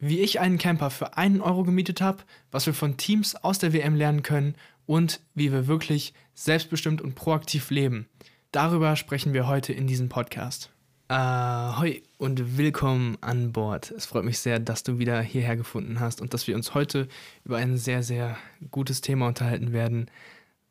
[0.00, 3.72] wie ich einen Camper für einen Euro gemietet habe, was wir von Teams aus der
[3.72, 4.54] WM lernen können
[4.86, 8.08] und wie wir wirklich selbstbestimmt und proaktiv leben.
[8.52, 10.70] Darüber sprechen wir heute in diesem Podcast.
[11.08, 13.90] Ahoi und willkommen an Bord.
[13.90, 17.08] Es freut mich sehr, dass du wieder hierher gefunden hast und dass wir uns heute
[17.44, 18.36] über ein sehr, sehr
[18.70, 20.10] gutes Thema unterhalten werden.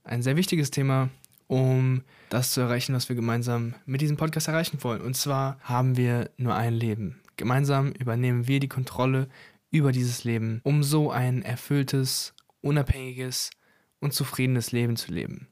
[0.03, 1.09] Ein sehr wichtiges Thema,
[1.47, 5.01] um das zu erreichen, was wir gemeinsam mit diesem Podcast erreichen wollen.
[5.01, 7.19] Und zwar haben wir nur ein Leben.
[7.37, 9.29] Gemeinsam übernehmen wir die Kontrolle
[9.71, 13.51] über dieses Leben, um so ein erfülltes, unabhängiges
[13.99, 15.47] und zufriedenes Leben zu leben.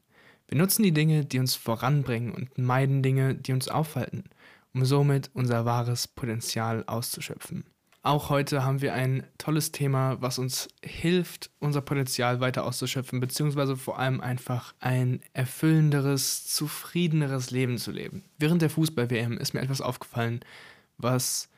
[0.48, 4.24] Wir nutzen die Dinge, die uns voranbringen und meiden Dinge, die uns aufhalten
[4.76, 7.64] um somit unser wahres Potenzial auszuschöpfen.
[8.02, 13.76] Auch heute haben wir ein tolles Thema, was uns hilft, unser Potenzial weiter auszuschöpfen, beziehungsweise
[13.76, 18.22] vor allem einfach ein erfüllenderes, zufriedeneres Leben zu leben.
[18.38, 20.40] Während der Fußball-WM ist mir etwas aufgefallen,
[20.98, 21.48] was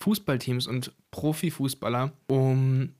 [0.00, 2.92] Fußballteams und Profifußballer, um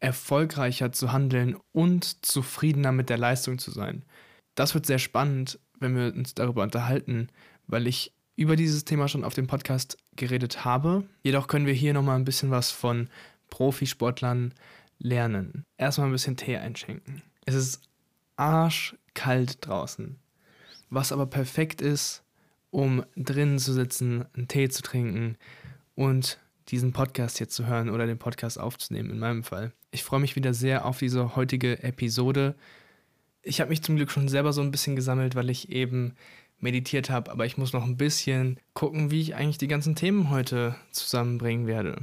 [0.00, 4.04] erfolgreicher zu handeln und zufriedener mit der Leistung zu sein.
[4.54, 7.28] Das wird sehr spannend, wenn wir uns darüber unterhalten,
[7.66, 11.04] weil ich über dieses Thema schon auf dem Podcast geredet habe.
[11.22, 13.10] Jedoch können wir hier nochmal ein bisschen was von
[13.50, 14.54] Profisportlern
[14.98, 15.64] lernen.
[15.76, 17.22] Erstmal ein bisschen Tee einschenken.
[17.44, 17.82] Es ist
[18.36, 20.18] arschkalt draußen,
[20.88, 22.22] was aber perfekt ist,
[22.70, 25.36] um drinnen zu sitzen, einen Tee zu trinken
[26.00, 29.74] und diesen Podcast hier zu hören oder den Podcast aufzunehmen, in meinem Fall.
[29.90, 32.54] Ich freue mich wieder sehr auf diese heutige Episode.
[33.42, 36.14] Ich habe mich zum Glück schon selber so ein bisschen gesammelt, weil ich eben
[36.58, 40.30] meditiert habe, aber ich muss noch ein bisschen gucken, wie ich eigentlich die ganzen Themen
[40.30, 42.02] heute zusammenbringen werde.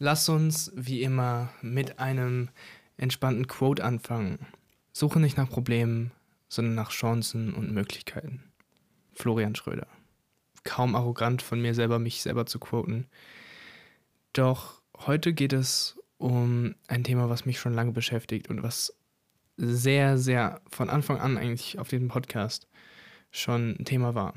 [0.00, 2.48] Lass uns wie immer mit einem
[2.96, 4.40] entspannten Quote anfangen.
[4.92, 6.10] Suche nicht nach Problemen,
[6.48, 8.42] sondern nach Chancen und Möglichkeiten.
[9.12, 9.86] Florian Schröder.
[10.64, 13.06] Kaum arrogant von mir selber, mich selber zu quoten.
[14.32, 18.94] Doch heute geht es um ein Thema, was mich schon lange beschäftigt und was
[19.56, 22.68] sehr, sehr von Anfang an eigentlich auf diesem Podcast
[23.30, 24.34] schon ein Thema war.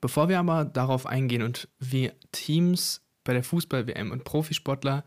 [0.00, 5.04] Bevor wir aber darauf eingehen und wie Teams bei der Fußball-WM und Profisportler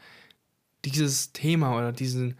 [0.84, 2.38] dieses Thema oder diesen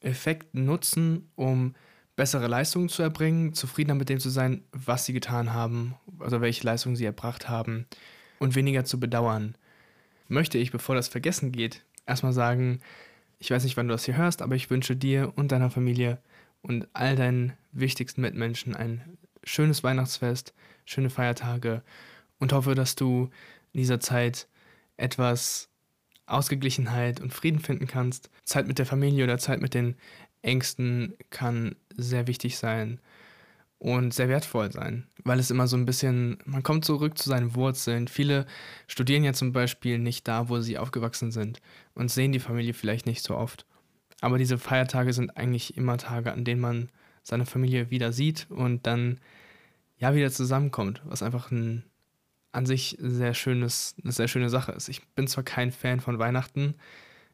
[0.00, 1.74] Effekt nutzen, um
[2.18, 6.64] bessere Leistungen zu erbringen, zufriedener mit dem zu sein, was sie getan haben, also welche
[6.64, 7.86] Leistungen sie erbracht haben
[8.40, 9.54] und weniger zu bedauern,
[10.26, 12.80] möchte ich, bevor das vergessen geht, erstmal sagen,
[13.38, 16.18] ich weiß nicht, wann du das hier hörst, aber ich wünsche dir und deiner Familie
[16.60, 20.54] und all deinen wichtigsten Mitmenschen ein schönes Weihnachtsfest,
[20.86, 21.84] schöne Feiertage
[22.40, 23.30] und hoffe, dass du
[23.72, 24.48] in dieser Zeit
[24.96, 25.68] etwas
[26.26, 28.28] Ausgeglichenheit und Frieden finden kannst.
[28.44, 29.94] Zeit mit der Familie oder Zeit mit den
[30.48, 33.00] Ängsten kann sehr wichtig sein
[33.78, 37.54] und sehr wertvoll sein, weil es immer so ein bisschen, man kommt zurück zu seinen
[37.54, 38.08] Wurzeln.
[38.08, 38.46] Viele
[38.88, 41.60] studieren ja zum Beispiel nicht da, wo sie aufgewachsen sind
[41.94, 43.66] und sehen die Familie vielleicht nicht so oft.
[44.20, 46.88] Aber diese Feiertage sind eigentlich immer Tage, an denen man
[47.22, 49.20] seine Familie wieder sieht und dann
[49.98, 51.84] ja wieder zusammenkommt, was einfach ein
[52.50, 54.88] an sich sehr schönes, eine sehr schöne Sache ist.
[54.88, 56.74] Ich bin zwar kein Fan von Weihnachten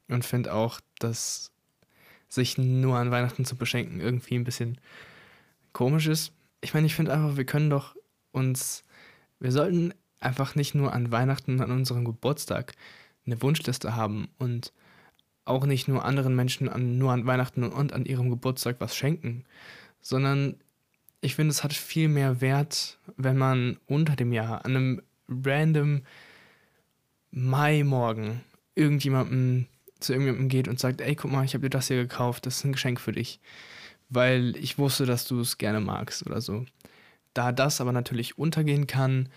[0.08, 1.53] und finde auch, dass
[2.34, 4.78] sich nur an Weihnachten zu beschenken irgendwie ein bisschen
[5.72, 6.32] komisch ist.
[6.60, 7.94] Ich meine, ich finde einfach, wir können doch
[8.32, 8.84] uns,
[9.40, 12.74] wir sollten einfach nicht nur an Weihnachten, an unserem Geburtstag
[13.26, 14.72] eine Wunschliste haben und
[15.44, 19.44] auch nicht nur anderen Menschen an, nur an Weihnachten und an ihrem Geburtstag was schenken,
[20.00, 20.56] sondern
[21.20, 26.02] ich finde, es hat viel mehr Wert, wenn man unter dem Jahr an einem random
[27.30, 28.42] Mai-Morgen
[28.74, 29.66] irgendjemandem
[30.00, 32.56] zu irgendjemandem geht und sagt, ey, guck mal, ich habe dir das hier gekauft, das
[32.56, 33.40] ist ein Geschenk für dich,
[34.08, 36.64] weil ich wusste, dass du es gerne magst oder so.
[37.32, 39.28] Da das aber natürlich untergehen kann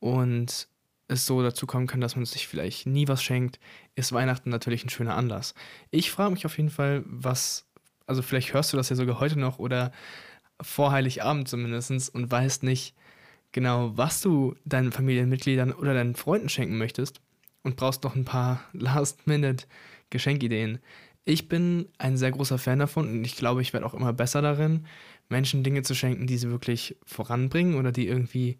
[0.00, 0.68] und
[1.08, 3.58] es so dazu kommen kann, dass man sich vielleicht nie was schenkt,
[3.94, 5.54] ist Weihnachten natürlich ein schöner Anlass.
[5.90, 7.66] Ich frage mich auf jeden Fall, was
[8.06, 9.92] also vielleicht hörst du das ja sogar heute noch oder
[10.60, 12.94] vor Heiligabend zumindest und weißt nicht
[13.52, 17.20] genau, was du deinen Familienmitgliedern oder deinen Freunden schenken möchtest
[17.62, 18.64] und brauchst noch ein paar
[20.12, 20.78] Last-Minute-Geschenkideen.
[21.24, 24.42] Ich bin ein sehr großer Fan davon und ich glaube, ich werde auch immer besser
[24.42, 24.86] darin,
[25.28, 28.58] Menschen Dinge zu schenken, die sie wirklich voranbringen oder die irgendwie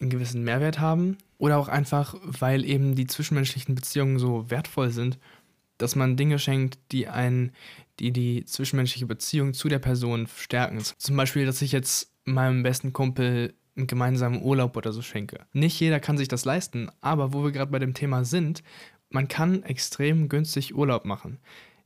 [0.00, 1.18] einen gewissen Mehrwert haben.
[1.38, 5.18] Oder auch einfach, weil eben die zwischenmenschlichen Beziehungen so wertvoll sind
[5.80, 7.52] dass man Dinge schenkt, die einen,
[7.98, 10.78] die die zwischenmenschliche Beziehung zu der Person stärken.
[10.98, 15.46] Zum Beispiel, dass ich jetzt meinem besten Kumpel einen gemeinsamen Urlaub oder so schenke.
[15.52, 18.62] Nicht jeder kann sich das leisten, aber wo wir gerade bei dem Thema sind,
[19.10, 21.38] man kann extrem günstig Urlaub machen.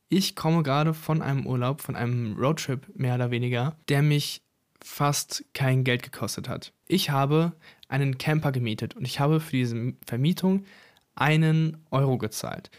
[0.08, 4.42] Ich komme gerade von einem Urlaub, von einem Roadtrip mehr oder weniger, der mich
[4.82, 6.72] fast kein Geld gekostet hat.
[6.86, 7.52] Ich habe
[7.88, 10.64] einen Camper gemietet und ich habe für diese Vermietung
[11.14, 12.70] einen Euro gezahlt.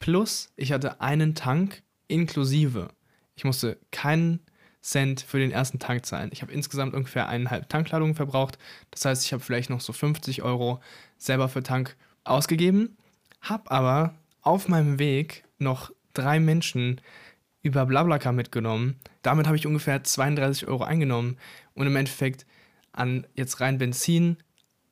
[0.00, 2.88] Plus, ich hatte einen Tank inklusive.
[3.36, 4.40] Ich musste keinen
[4.82, 6.30] Cent für den ersten Tank zahlen.
[6.32, 8.58] Ich habe insgesamt ungefähr eineinhalb Tankladungen verbraucht.
[8.90, 10.80] Das heißt, ich habe vielleicht noch so 50 Euro
[11.18, 12.96] selber für Tank ausgegeben,
[13.42, 17.00] habe aber auf meinem Weg noch drei Menschen
[17.62, 18.96] über Blablacar mitgenommen.
[19.22, 21.36] Damit habe ich ungefähr 32 Euro eingenommen
[21.74, 22.46] und im Endeffekt
[22.92, 24.36] an jetzt rein Benzin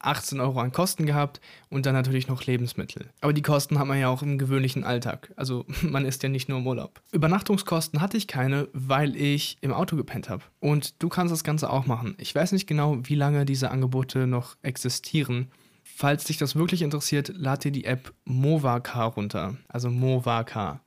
[0.01, 3.11] 18 Euro an Kosten gehabt und dann natürlich noch Lebensmittel.
[3.21, 5.33] Aber die Kosten hat man ja auch im gewöhnlichen Alltag.
[5.37, 7.03] Also man ist ja nicht nur im Urlaub.
[7.13, 10.43] Übernachtungskosten hatte ich keine, weil ich im Auto gepennt habe.
[10.59, 12.15] Und du kannst das Ganze auch machen.
[12.19, 15.51] Ich weiß nicht genau, wie lange diese Angebote noch existieren.
[15.97, 19.57] Falls dich das wirklich interessiert, lad dir die App Movaka runter.
[19.69, 20.81] Also Movaka.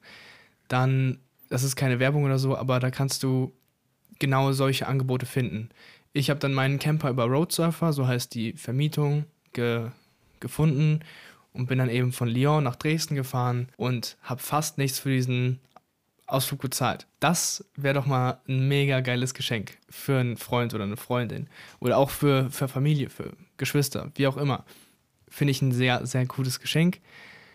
[0.67, 1.19] Dann,
[1.50, 3.53] das ist keine Werbung oder so, aber da kannst du
[4.19, 5.69] genau solche Angebote finden.
[6.13, 9.89] Ich habe dann meinen Camper über Roadsurfer, so heißt die Vermietung, ge
[10.39, 11.00] gefunden
[11.53, 15.61] und bin dann eben von Lyon nach Dresden gefahren und habe fast nichts für diesen
[16.27, 17.07] Ausflug bezahlt.
[17.19, 21.47] Das wäre doch mal ein mega geiles Geschenk für einen Freund oder eine Freundin
[21.79, 24.65] oder auch für, für Familie, für Geschwister, wie auch immer.
[25.33, 27.00] Finde ich ein sehr, sehr gutes Geschenk.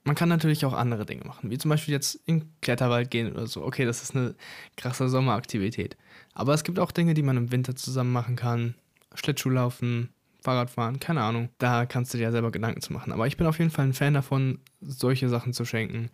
[0.02, 3.30] Man kann natürlich auch andere Dinge machen, wie zum Beispiel jetzt in den Kletterwald gehen
[3.30, 3.64] oder so.
[3.64, 4.34] Okay, das ist eine
[4.76, 5.96] krasse Sommeraktivität.
[6.34, 8.74] Aber es gibt auch Dinge, die man im Winter zusammen machen kann.
[9.14, 10.08] Schlittschuhlaufen,
[10.42, 11.50] Fahrradfahren, keine Ahnung.
[11.58, 13.12] Da kannst du dir ja selber Gedanken zu machen.
[13.12, 16.10] Aber ich bin auf jeden Fall ein Fan davon, solche Sachen zu schenken,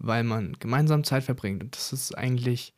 [0.00, 1.62] weil man gemeinsam Zeit verbringt.
[1.62, 2.74] Und das ist eigentlich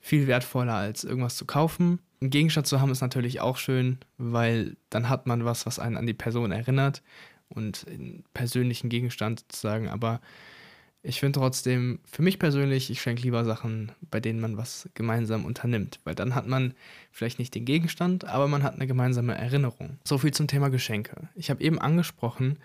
[0.00, 1.98] viel wertvoller, als irgendwas zu kaufen.
[2.20, 5.96] Einen Gegenstand zu haben ist natürlich auch schön, weil dann hat man was, was einen
[5.96, 7.02] an die Person erinnert
[7.48, 9.88] und einen persönlichen Gegenstand sozusagen.
[9.88, 10.20] Aber
[11.02, 15.44] ich finde trotzdem, für mich persönlich, ich schenke lieber Sachen, bei denen man was gemeinsam
[15.44, 16.74] unternimmt, weil dann hat man
[17.12, 19.98] vielleicht nicht den Gegenstand, aber man hat eine gemeinsame Erinnerung.
[20.04, 21.28] So viel zum Thema Geschenke.
[21.34, 22.58] Ich habe eben angesprochen,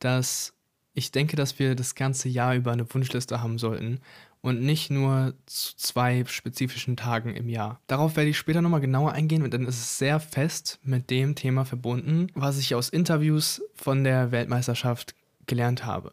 [0.00, 0.54] dass
[0.92, 4.00] ich denke, dass wir das ganze Jahr über eine Wunschliste haben sollten
[4.44, 7.80] und nicht nur zu zwei spezifischen Tagen im Jahr.
[7.86, 11.64] Darauf werde ich später nochmal genauer eingehen, denn es ist sehr fest mit dem Thema
[11.64, 15.14] verbunden, was ich aus Interviews von der Weltmeisterschaft
[15.46, 16.12] gelernt habe.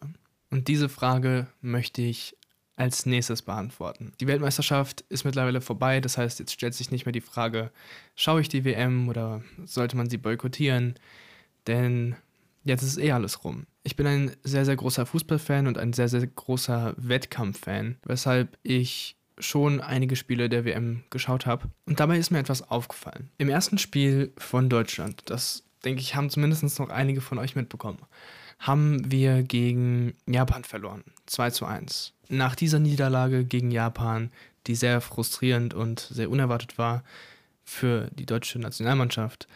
[0.50, 2.34] Und diese Frage möchte ich
[2.74, 4.12] als nächstes beantworten.
[4.18, 7.70] Die Weltmeisterschaft ist mittlerweile vorbei, das heißt, jetzt stellt sich nicht mehr die Frage,
[8.14, 10.94] schaue ich die WM oder sollte man sie boykottieren?
[11.66, 12.16] Denn
[12.64, 13.66] jetzt ist eh alles rum.
[13.84, 19.16] Ich bin ein sehr, sehr großer Fußballfan und ein sehr, sehr großer Wettkampffan, weshalb ich
[19.38, 21.68] schon einige Spiele der WM geschaut habe.
[21.86, 23.30] Und dabei ist mir etwas aufgefallen.
[23.38, 27.98] Im ersten Spiel von Deutschland, das denke ich, haben zumindest noch einige von euch mitbekommen,
[28.58, 31.02] haben wir gegen Japan verloren.
[31.26, 32.12] 2 zu 1.
[32.28, 34.30] Nach dieser Niederlage gegen Japan,
[34.68, 37.02] die sehr frustrierend und sehr unerwartet war
[37.64, 39.48] für die deutsche Nationalmannschaft,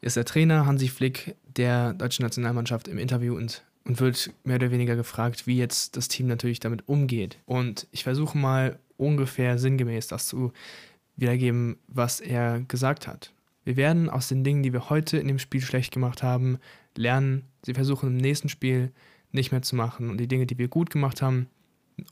[0.00, 4.70] ist der Trainer Hansi Flick der deutschen Nationalmannschaft im Interview und, und wird mehr oder
[4.70, 7.38] weniger gefragt, wie jetzt das Team natürlich damit umgeht.
[7.46, 10.52] Und ich versuche mal ungefähr sinngemäß das zu
[11.16, 13.32] wiedergeben, was er gesagt hat.
[13.64, 16.58] Wir werden aus den Dingen, die wir heute in dem Spiel schlecht gemacht haben,
[16.96, 18.92] lernen, sie versuchen im nächsten Spiel
[19.32, 21.48] nicht mehr zu machen und die Dinge, die wir gut gemacht haben,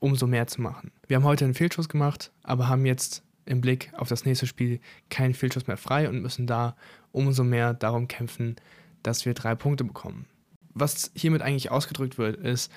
[0.00, 0.90] umso mehr zu machen.
[1.06, 4.80] Wir haben heute einen Fehlschuss gemacht, aber haben jetzt im Blick auf das nächste Spiel
[5.08, 6.76] keinen Fehlschuss mehr frei und müssen da
[7.12, 8.56] umso mehr darum kämpfen,
[9.02, 10.26] dass wir drei Punkte bekommen.
[10.74, 12.70] Was hiermit eigentlich ausgedrückt wird, ist,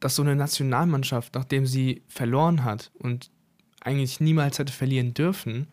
[0.00, 3.30] dass so eine Nationalmannschaft, nachdem sie verloren hat und
[3.80, 5.68] eigentlich niemals hätte verlieren dürfen,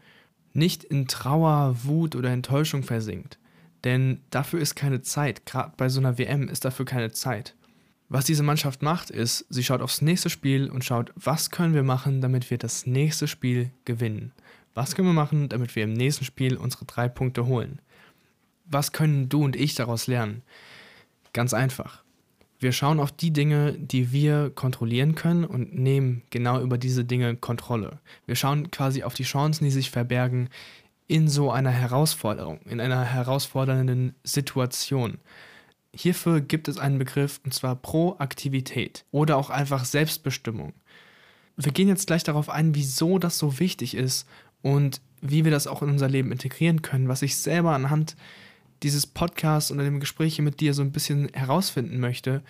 [0.53, 3.39] nicht in Trauer, Wut oder Enttäuschung versinkt,
[3.83, 5.45] denn dafür ist keine Zeit.
[5.45, 7.55] Gerade bei so einer WM ist dafür keine Zeit.
[8.09, 11.83] Was diese Mannschaft macht, ist, sie schaut aufs nächste Spiel und schaut, was können wir
[11.83, 14.31] machen, damit wir das nächste Spiel gewinnen.
[14.73, 17.79] Was können wir machen, damit wir im nächsten Spiel unsere drei Punkte holen?
[18.65, 20.41] Was können du und ich daraus lernen?
[21.33, 22.03] Ganz einfach.
[22.57, 27.35] Wir schauen auf die Dinge, die wir kontrollieren können und nehmen genau über diese Dinge
[27.35, 27.99] Kontrolle.
[28.25, 30.49] Wir schauen quasi auf die Chancen, die sich verbergen
[31.07, 35.19] in so einer Herausforderung, in einer herausfordernden Situation.
[35.93, 40.73] Hierfür gibt es einen Begriff und zwar Proaktivität oder auch einfach Selbstbestimmung.
[41.57, 44.27] Wir gehen jetzt gleich darauf ein, wieso das so wichtig ist
[44.61, 48.15] und wie wir das auch in unser Leben integrieren können, was ich selber anhand
[48.83, 52.43] dieses Podcasts und dem Gespräch mit dir so ein bisschen herausfinden möchte.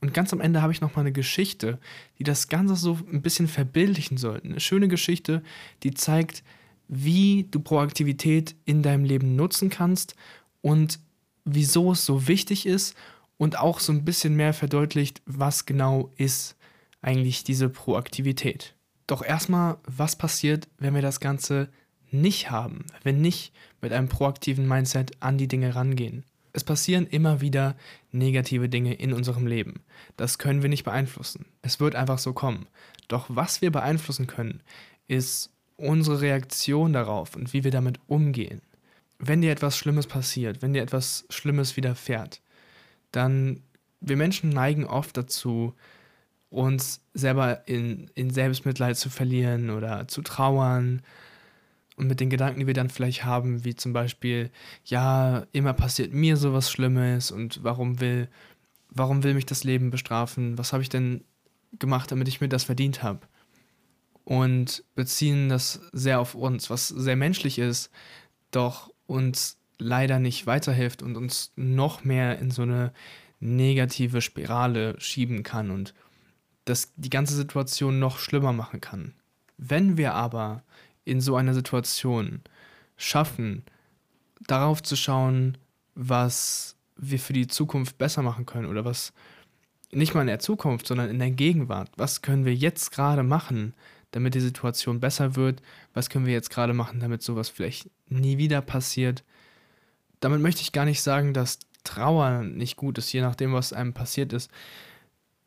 [0.00, 1.78] Und ganz am Ende habe ich nochmal eine Geschichte,
[2.18, 4.40] die das Ganze so ein bisschen verbildlichen soll.
[4.44, 5.42] Eine schöne Geschichte,
[5.82, 6.44] die zeigt,
[6.88, 10.14] wie du Proaktivität in deinem Leben nutzen kannst
[10.60, 11.00] und
[11.46, 12.94] wieso es so wichtig ist
[13.38, 16.56] und auch so ein bisschen mehr verdeutlicht, was genau ist
[17.00, 18.74] eigentlich diese Proaktivität.
[19.06, 21.70] Doch erstmal, was passiert, wenn wir das Ganze
[22.10, 26.24] nicht haben, wenn nicht mit einem proaktiven Mindset an die Dinge rangehen?
[26.52, 27.76] Es passieren immer wieder
[28.12, 29.84] negative Dinge in unserem Leben.
[30.16, 31.46] Das können wir nicht beeinflussen.
[31.62, 32.66] Es wird einfach so kommen.
[33.08, 34.62] Doch was wir beeinflussen können,
[35.06, 38.62] ist unsere Reaktion darauf und wie wir damit umgehen.
[39.18, 42.42] Wenn dir etwas Schlimmes passiert, wenn dir etwas Schlimmes widerfährt,
[43.12, 43.62] dann
[44.00, 45.74] wir Menschen neigen oft dazu,
[46.50, 51.02] uns selber in, in Selbstmitleid zu verlieren oder zu trauern.
[51.96, 54.50] Und mit den Gedanken, die wir dann vielleicht haben, wie zum Beispiel,
[54.84, 58.28] ja, immer passiert mir sowas Schlimmes und warum will,
[58.90, 60.58] warum will mich das Leben bestrafen?
[60.58, 61.24] Was habe ich denn
[61.78, 63.20] gemacht, damit ich mir das verdient habe?
[64.24, 67.90] Und beziehen das sehr auf uns, was sehr menschlich ist,
[68.50, 72.92] doch uns leider nicht weiterhilft und uns noch mehr in so eine
[73.40, 75.94] negative Spirale schieben kann und
[76.64, 79.14] das die ganze Situation noch schlimmer machen kann.
[79.58, 80.62] Wenn wir aber
[81.04, 82.40] in so einer Situation
[82.96, 83.62] schaffen,
[84.46, 85.58] darauf zu schauen,
[85.94, 89.12] was wir für die Zukunft besser machen können oder was
[89.92, 93.74] nicht mal in der Zukunft, sondern in der Gegenwart, was können wir jetzt gerade machen,
[94.16, 95.62] damit die Situation besser wird,
[95.94, 99.24] was können wir jetzt gerade machen, damit sowas vielleicht nie wieder passiert.
[100.20, 103.92] Damit möchte ich gar nicht sagen, dass Trauer nicht gut ist, je nachdem, was einem
[103.92, 104.50] passiert ist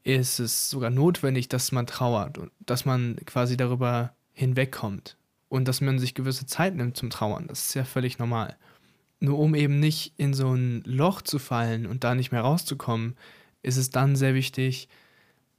[0.03, 5.17] ist es sogar notwendig, dass man trauert und dass man quasi darüber hinwegkommt
[5.49, 7.47] und dass man sich gewisse Zeit nimmt zum Trauern.
[7.47, 8.57] Das ist ja völlig normal.
[9.19, 13.17] Nur um eben nicht in so ein Loch zu fallen und da nicht mehr rauszukommen,
[13.61, 14.87] ist es dann sehr wichtig,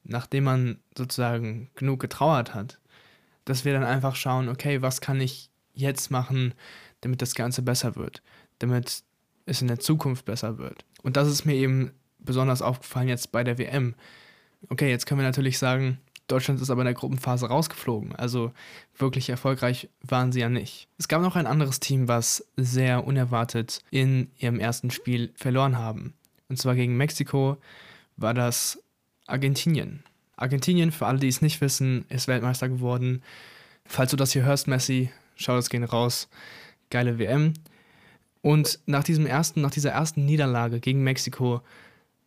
[0.02, 2.80] nachdem man sozusagen genug getrauert hat,
[3.50, 6.54] dass wir dann einfach schauen, okay, was kann ich jetzt machen,
[7.00, 8.22] damit das Ganze besser wird,
[8.58, 9.02] damit
[9.46, 10.84] es in der Zukunft besser wird.
[11.02, 13.94] Und das ist mir eben besonders aufgefallen jetzt bei der WM.
[14.68, 18.14] Okay, jetzt können wir natürlich sagen, Deutschland ist aber in der Gruppenphase rausgeflogen.
[18.14, 18.52] Also
[18.96, 20.86] wirklich erfolgreich waren sie ja nicht.
[20.98, 26.14] Es gab noch ein anderes Team, was sehr unerwartet in ihrem ersten Spiel verloren haben.
[26.48, 27.56] Und zwar gegen Mexiko
[28.16, 28.80] war das
[29.26, 30.04] Argentinien.
[30.40, 33.22] Argentinien, für alle, die es nicht wissen, ist Weltmeister geworden.
[33.84, 36.28] Falls du das hier hörst, Messi, schau das gehen raus.
[36.90, 37.54] Geile WM.
[38.42, 41.60] Und nach diesem ersten, nach dieser ersten Niederlage gegen Mexiko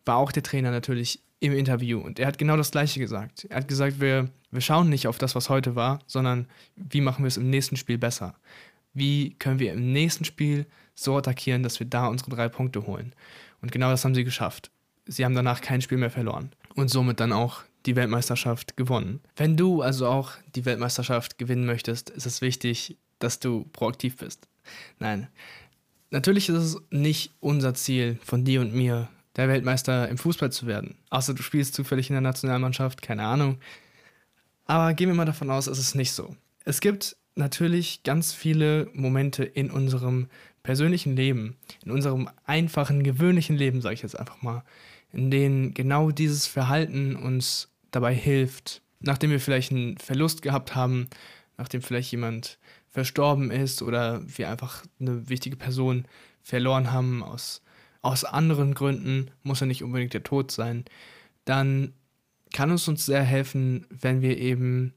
[0.06, 3.46] war auch der Trainer natürlich im Interview und er hat genau das Gleiche gesagt.
[3.50, 7.24] Er hat gesagt, wir, wir schauen nicht auf das, was heute war, sondern wie machen
[7.24, 8.36] wir es im nächsten Spiel besser?
[8.94, 13.14] Wie können wir im nächsten Spiel so attackieren, dass wir da unsere drei Punkte holen?
[13.62, 14.72] Und genau das haben sie geschafft.
[15.06, 19.22] Sie haben danach kein Spiel mehr verloren und somit dann auch die Weltmeisterschaft gewonnen.
[19.36, 24.48] Wenn du also auch die Weltmeisterschaft gewinnen möchtest, ist es wichtig, dass du proaktiv bist.
[25.00, 25.28] Nein,
[26.12, 30.68] natürlich ist es nicht unser Ziel von dir und mir, der Weltmeister im Fußball zu
[30.68, 30.96] werden.
[31.10, 33.58] Außer du spielst zufällig in der Nationalmannschaft, keine Ahnung.
[34.66, 36.36] Aber gehen wir mal davon aus, es ist nicht so.
[36.66, 40.28] Es gibt natürlich ganz viele Momente in unserem
[40.62, 44.64] persönlichen Leben, in unserem einfachen, gewöhnlichen Leben, sage ich jetzt einfach mal,
[45.12, 51.10] in denen genau dieses Verhalten uns dabei hilft, nachdem wir vielleicht einen Verlust gehabt haben,
[51.58, 52.60] nachdem vielleicht jemand
[52.90, 56.06] verstorben ist oder wir einfach eine wichtige Person
[56.42, 57.64] verloren haben aus
[58.04, 60.86] aus anderen Gründen, muss ja nicht unbedingt der Tod sein,
[61.46, 61.94] dann
[62.52, 64.94] kann es uns sehr helfen, wenn wir eben,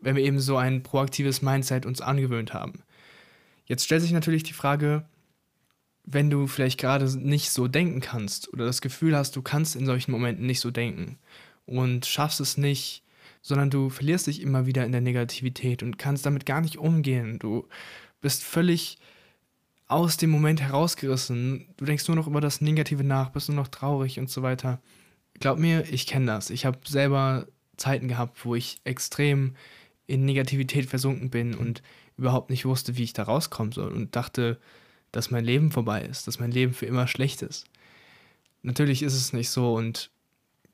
[0.00, 2.82] wenn wir eben so ein proaktives Mindset uns angewöhnt haben.
[3.64, 5.08] Jetzt stellt sich natürlich die Frage,
[6.04, 9.86] wenn du vielleicht gerade nicht so denken kannst oder das Gefühl hast, du kannst in
[9.86, 11.18] solchen Momenten nicht so denken
[11.68, 13.02] und schaffst es nicht,
[13.42, 17.38] sondern du verlierst dich immer wieder in der Negativität und kannst damit gar nicht umgehen.
[17.38, 17.68] Du
[18.20, 18.98] bist völlig
[19.86, 21.66] aus dem Moment herausgerissen.
[21.76, 24.80] Du denkst nur noch über das Negative nach, bist nur noch traurig und so weiter.
[25.40, 26.50] Glaub mir, ich kenne das.
[26.50, 27.46] Ich habe selber
[27.76, 29.54] Zeiten gehabt, wo ich extrem
[30.06, 31.82] in Negativität versunken bin und
[32.16, 34.58] überhaupt nicht wusste, wie ich da rauskommen soll und dachte,
[35.12, 37.66] dass mein Leben vorbei ist, dass mein Leben für immer schlecht ist.
[38.62, 40.10] Natürlich ist es nicht so und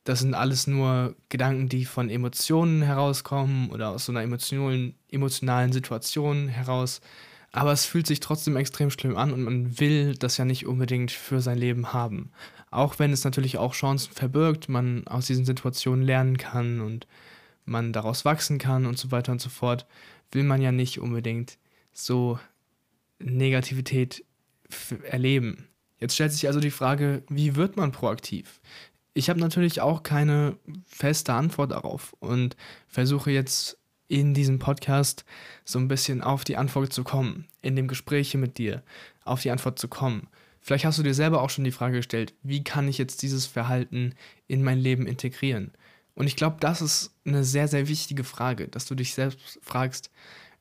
[0.04, 5.72] das sind alles nur Gedanken, die von Emotionen herauskommen oder aus so einer emotionalen, emotionalen
[5.72, 7.00] Situation heraus
[7.54, 11.12] aber es fühlt sich trotzdem extrem schlimm an und man will das ja nicht unbedingt
[11.12, 12.32] für sein Leben haben.
[12.72, 17.06] Auch wenn es natürlich auch Chancen verbirgt, man aus diesen Situationen lernen kann und
[17.64, 19.86] man daraus wachsen kann und so weiter und so fort,
[20.32, 21.56] will man ja nicht unbedingt
[21.92, 22.40] so
[23.20, 24.24] Negativität
[25.04, 25.68] erleben.
[26.00, 28.60] Jetzt stellt sich also die Frage, wie wird man proaktiv?
[29.14, 32.56] Ich habe natürlich auch keine feste Antwort darauf und
[32.88, 33.78] versuche jetzt
[34.08, 35.24] in diesem Podcast
[35.64, 38.82] so ein bisschen auf die Antwort zu kommen, in dem Gespräch mit dir
[39.24, 40.28] auf die Antwort zu kommen.
[40.60, 43.46] Vielleicht hast du dir selber auch schon die Frage gestellt, wie kann ich jetzt dieses
[43.46, 44.14] Verhalten
[44.46, 45.72] in mein Leben integrieren?
[46.14, 50.10] Und ich glaube, das ist eine sehr, sehr wichtige Frage, dass du dich selbst fragst,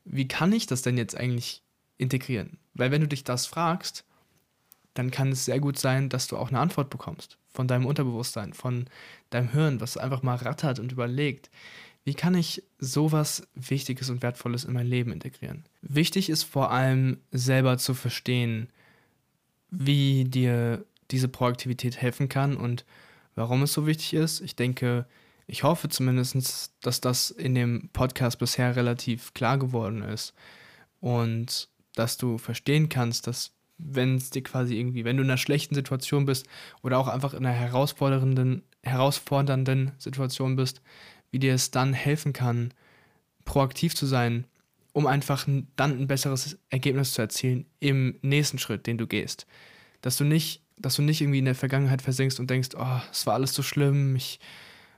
[0.05, 1.63] wie kann ich das denn jetzt eigentlich
[1.98, 2.57] integrieren?
[2.74, 4.05] Weil wenn du dich das fragst,
[4.94, 8.54] dann kann es sehr gut sein, dass du auch eine Antwort bekommst von deinem Unterbewusstsein,
[8.54, 8.86] von
[9.30, 11.50] deinem Hirn, was einfach mal rattert und überlegt,
[12.04, 15.64] wie kann ich sowas Wichtiges und Wertvolles in mein Leben integrieren?
[15.82, 18.70] Wichtig ist vor allem selber zu verstehen,
[19.70, 22.86] wie dir diese Proaktivität helfen kann und
[23.36, 24.42] warum es so wichtig ist.
[24.42, 25.06] Ich denke,
[25.48, 30.34] ich hoffe zumindest, dass das in dem Podcast bisher relativ klar geworden ist
[31.00, 33.52] und dass du verstehen kannst, dass
[33.86, 36.48] wenn es dir quasi irgendwie, wenn du in einer schlechten Situation bist
[36.82, 40.82] oder auch einfach in einer herausfordernden, herausfordernden Situation bist,
[41.32, 42.74] wie dir es dann helfen kann,
[43.46, 44.46] proaktiv zu sein,
[44.94, 49.48] um einfach dann ein besseres Ergebnis zu erzielen im nächsten Schritt, den du gehst.
[50.02, 53.25] Dass du nicht, dass du nicht irgendwie in der Vergangenheit versinkst und denkst, oh, es
[53.25, 54.40] war alles so schlimm, ich,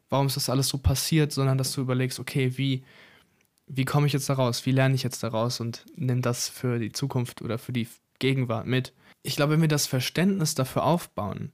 [0.10, 2.84] warum ist das alles so passiert, sondern dass du überlegst, okay, wie,
[3.68, 6.92] wie komme ich jetzt daraus, wie lerne ich jetzt daraus und nimm das für die
[6.92, 7.88] Zukunft oder für die
[8.20, 8.94] Gegenwart mit.
[9.24, 11.52] Ich glaube, wenn wir das Verständnis dafür aufbauen,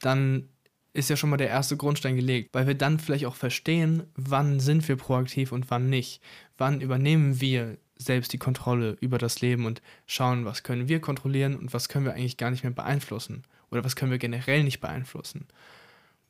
[0.00, 0.48] dann
[0.92, 4.60] ist ja schon mal der erste Grundstein gelegt, weil wir dann vielleicht auch verstehen, wann
[4.60, 6.22] sind wir proaktiv und wann nicht.
[6.56, 11.56] Wann übernehmen wir selbst die Kontrolle über das Leben und schauen, was können wir kontrollieren
[11.56, 14.80] und was können wir eigentlich gar nicht mehr beeinflussen oder was können wir generell nicht
[14.80, 15.46] beeinflussen.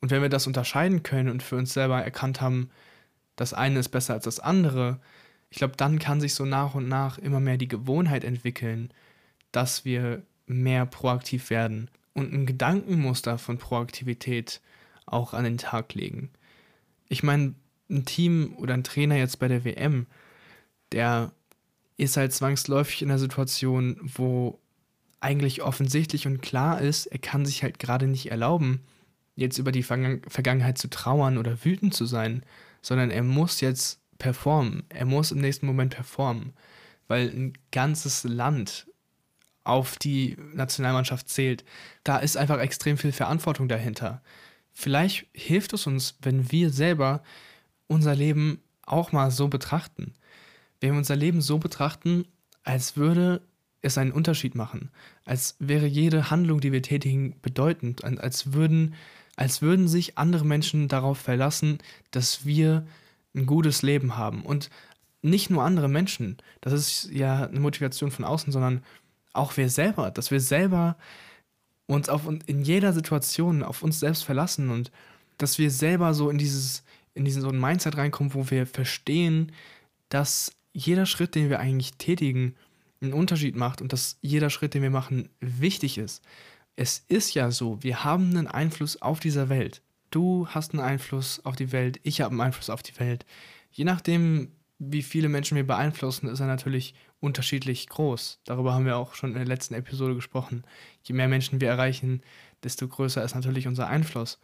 [0.01, 2.69] Und wenn wir das unterscheiden können und für uns selber erkannt haben,
[3.35, 4.99] das eine ist besser als das andere,
[5.49, 8.91] ich glaube, dann kann sich so nach und nach immer mehr die Gewohnheit entwickeln,
[9.57, 14.61] dass wir mehr proaktiv werden und ein Gedankenmuster von Proaktivität
[15.07, 16.29] auch an den Tag legen.
[17.09, 17.55] Ich meine,
[17.89, 20.05] ein Team oder ein Trainer jetzt bei der WM,
[20.91, 21.31] der
[21.97, 24.59] ist halt zwangsläufig in einer Situation, wo
[25.21, 28.81] eigentlich offensichtlich und klar ist, er kann sich halt gerade nicht erlauben,
[29.35, 32.43] jetzt über die Vergangenheit zu trauern oder wütend zu sein,
[32.83, 34.83] sondern er muss jetzt performen.
[34.89, 36.53] Er muss im nächsten Moment performen,
[37.07, 38.85] weil ein ganzes Land
[39.67, 41.63] auf die Nationalmannschaft zählt.
[42.03, 44.21] Da ist einfach extrem viel Verantwortung dahinter.
[44.73, 47.23] Vielleicht hilft es uns, wenn wir selber
[47.87, 50.13] unser Leben auch mal so betrachten.
[50.79, 52.25] Wenn wir unser Leben so betrachten,
[52.63, 53.41] als würde
[53.81, 54.89] es einen Unterschied machen,
[55.25, 58.95] als wäre jede Handlung, die wir tätigen, bedeutend, als würden,
[59.35, 61.79] als würden sich andere Menschen darauf verlassen,
[62.11, 62.85] dass wir
[63.35, 64.43] ein gutes Leben haben.
[64.43, 64.69] Und
[65.21, 68.83] nicht nur andere Menschen, das ist ja eine Motivation von außen, sondern
[69.37, 70.97] auch wir selber, dass wir selber
[71.85, 74.91] uns auf in jeder Situation auf uns selbst verlassen und
[75.37, 79.51] dass wir selber so in dieses in diesen so ein Mindset reinkommen, wo wir verstehen,
[80.09, 82.55] dass jeder Schritt, den wir eigentlich tätigen,
[83.01, 86.23] einen Unterschied macht und dass jeder Schritt, den wir machen, wichtig ist.
[86.75, 89.81] Es ist ja so, wir haben einen Einfluss auf dieser Welt.
[90.11, 93.25] Du hast einen Einfluss auf die Welt, ich habe einen Einfluss auf die Welt.
[93.71, 98.39] Je nachdem, wie viele Menschen wir beeinflussen, ist er natürlich unterschiedlich groß.
[98.45, 100.63] Darüber haben wir auch schon in der letzten Episode gesprochen.
[101.03, 102.21] Je mehr Menschen wir erreichen,
[102.63, 104.39] desto größer ist natürlich unser Einfluss.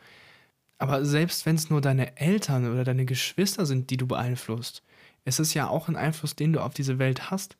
[0.77, 4.83] Aber selbst wenn es nur deine Eltern oder deine Geschwister sind, die du beeinflusst,
[5.25, 7.57] ist es ja auch ein Einfluss, den du auf diese Welt hast.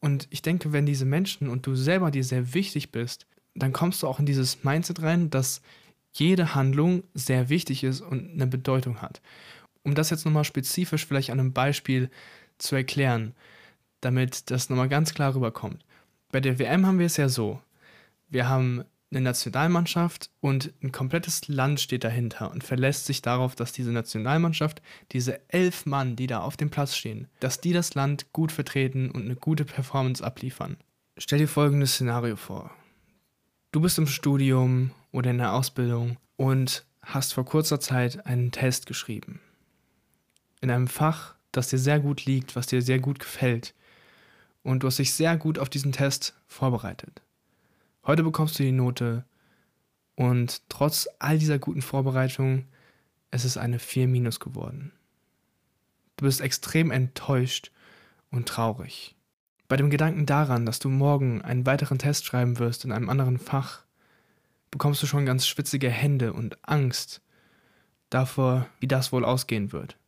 [0.00, 4.02] Und ich denke, wenn diese Menschen und du selber dir sehr wichtig bist, dann kommst
[4.02, 5.62] du auch in dieses Mindset rein, dass
[6.12, 9.20] jede Handlung sehr wichtig ist und eine Bedeutung hat.
[9.82, 12.10] Um das jetzt nochmal spezifisch vielleicht an einem Beispiel
[12.58, 13.34] zu erklären,
[14.04, 15.84] damit das nochmal ganz klar rüberkommt.
[16.30, 17.60] Bei der WM haben wir es ja so.
[18.28, 23.72] Wir haben eine Nationalmannschaft und ein komplettes Land steht dahinter und verlässt sich darauf, dass
[23.72, 28.32] diese Nationalmannschaft, diese elf Mann, die da auf dem Platz stehen, dass die das Land
[28.32, 30.76] gut vertreten und eine gute Performance abliefern.
[31.16, 32.72] Stell dir folgendes Szenario vor.
[33.70, 38.86] Du bist im Studium oder in der Ausbildung und hast vor kurzer Zeit einen Test
[38.86, 39.40] geschrieben
[40.64, 43.74] in einem Fach, das dir sehr gut liegt, was dir sehr gut gefällt.
[44.64, 47.22] Und du hast dich sehr gut auf diesen Test vorbereitet.
[48.06, 49.24] Heute bekommst du die Note
[50.16, 52.66] und trotz all dieser guten Vorbereitung,
[53.30, 54.90] es ist eine 4 minus geworden.
[56.16, 57.72] Du bist extrem enttäuscht
[58.30, 59.14] und traurig.
[59.68, 63.38] Bei dem Gedanken daran, dass du morgen einen weiteren Test schreiben wirst in einem anderen
[63.38, 63.84] Fach,
[64.70, 67.20] bekommst du schon ganz schwitzige Hände und Angst
[68.08, 69.98] davor, wie das wohl ausgehen wird.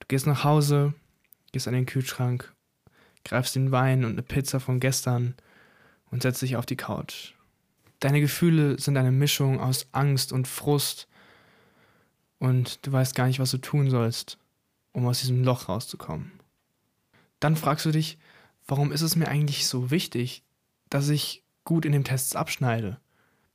[0.00, 0.94] Du gehst nach Hause,
[1.52, 2.52] gehst an den Kühlschrank,
[3.24, 5.34] greifst den Wein und eine Pizza von gestern
[6.10, 7.34] und setzt dich auf die Couch.
[8.00, 11.08] Deine Gefühle sind eine Mischung aus Angst und Frust
[12.38, 14.38] und du weißt gar nicht, was du tun sollst,
[14.92, 16.32] um aus diesem Loch rauszukommen.
[17.38, 18.18] Dann fragst du dich,
[18.66, 20.42] warum ist es mir eigentlich so wichtig,
[20.90, 22.98] dass ich gut in den Tests abschneide?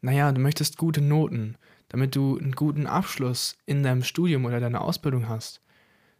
[0.01, 1.57] Naja, du möchtest gute Noten,
[1.89, 5.61] damit du einen guten Abschluss in deinem Studium oder deiner Ausbildung hast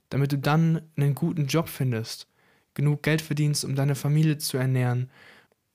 [0.10, 2.27] damit du dann einen guten Job findest,
[2.78, 5.10] genug Geld verdienst, um deine Familie zu ernähren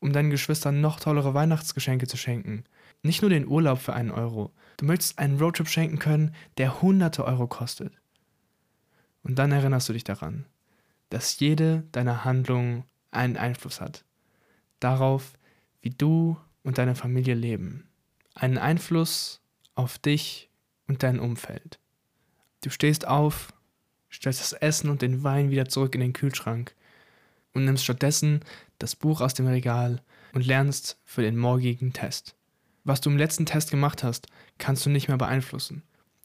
[0.03, 2.65] um deinen Geschwistern noch tollere Weihnachtsgeschenke zu schenken.
[3.03, 4.53] Nicht nur den Urlaub für einen Euro.
[4.77, 7.93] Du möchtest einen Roadtrip schenken können, der hunderte Euro kostet.
[9.23, 10.45] Und dann erinnerst du dich daran,
[11.09, 14.05] dass jede deiner Handlungen einen Einfluss hat.
[14.81, 15.39] Darauf,
[15.83, 17.89] wie du und deine Familie leben.
[18.35, 19.41] Einen Einfluss
[19.77, 20.51] auf dich
[20.89, 21.79] und dein Umfeld.
[22.63, 23.53] Du stehst auf,
[24.11, 26.75] stellst das Essen und den Wein wieder zurück in den Kühlschrank
[27.53, 28.41] und nimmst stattdessen
[28.79, 32.35] das Buch aus dem Regal und lernst für den morgigen Test.
[32.85, 34.27] Was du im letzten Test gemacht hast,
[34.59, 35.83] kannst du nicht mehr beeinflussen.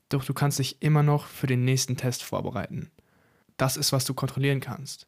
[0.09, 2.89] Doch du kannst dich immer noch für den nächsten Test vorbereiten.
[3.57, 5.07] Das ist, was du kontrollieren kannst.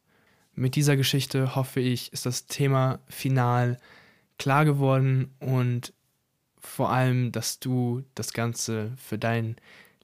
[0.53, 3.77] Mit dieser Geschichte hoffe ich, ist das Thema final
[4.37, 5.93] klar geworden und
[6.59, 9.55] vor allem, dass du das Ganze für dein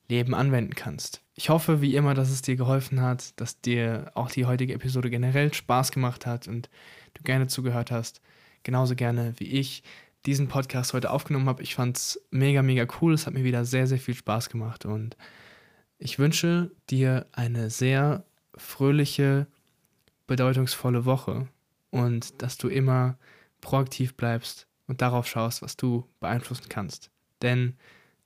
[0.07, 1.21] Leben anwenden kannst.
[1.37, 5.09] Ich hoffe, wie immer, dass es dir geholfen hat, dass dir auch die heutige Episode
[5.09, 6.69] generell Spaß gemacht hat und
[7.13, 8.21] du gerne zugehört hast.
[8.63, 9.83] Genauso gerne wie ich
[10.25, 11.61] diesen Podcast heute aufgenommen habe.
[11.61, 13.13] Ich fand es mega, mega cool.
[13.13, 15.17] Es hat mir wieder sehr, sehr viel Spaß gemacht und
[15.97, 18.23] ich wünsche dir eine sehr
[18.55, 19.47] fröhliche,
[20.27, 21.49] bedeutungsvolle Woche
[21.89, 23.17] und dass du immer
[23.59, 27.11] proaktiv bleibst und darauf schaust, was du beeinflussen kannst.
[27.41, 27.75] Denn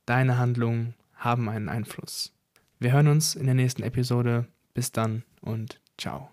[0.06, 2.34] deine Handlungen haben einen Einfluss.
[2.80, 4.48] Wir hören uns in der nächsten Episode.
[4.74, 6.30] Bis dann und ciao.